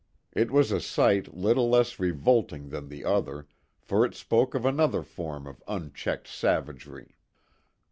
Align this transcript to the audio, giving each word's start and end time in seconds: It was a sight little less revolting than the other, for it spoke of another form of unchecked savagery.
It 0.33 0.49
was 0.49 0.71
a 0.71 0.81
sight 0.81 1.35
little 1.37 1.69
less 1.69 1.99
revolting 1.99 2.69
than 2.69 2.89
the 2.89 3.05
other, 3.05 3.47
for 3.79 4.03
it 4.03 4.15
spoke 4.15 4.55
of 4.55 4.65
another 4.65 5.03
form 5.03 5.45
of 5.45 5.61
unchecked 5.67 6.27
savagery. 6.27 7.17